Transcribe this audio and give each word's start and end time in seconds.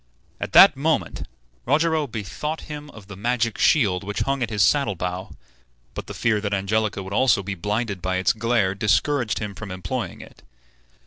At 0.39 0.53
that 0.53 0.75
moment 0.75 1.27
Rogero 1.67 2.07
bethought 2.07 2.61
him 2.61 2.89
of 2.89 3.05
the 3.05 3.15
magic 3.15 3.59
shield 3.59 4.03
which 4.03 4.21
hung 4.21 4.41
at 4.41 4.49
his 4.49 4.63
saddle 4.63 4.95
bow; 4.95 5.29
but 5.93 6.07
the 6.07 6.15
fear 6.15 6.41
that 6.41 6.55
Angelica 6.55 7.03
would 7.03 7.13
also 7.13 7.43
be 7.43 7.53
blinded 7.53 8.01
by 8.01 8.15
its 8.15 8.33
glare 8.33 8.73
discouraged 8.73 9.37
him 9.37 9.53
from 9.53 9.69
employing 9.69 10.19
it. 10.21 10.41